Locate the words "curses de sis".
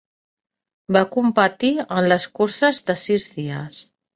2.41-3.29